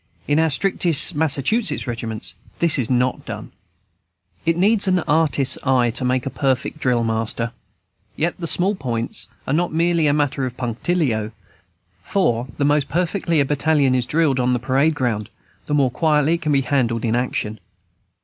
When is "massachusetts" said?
1.13-1.85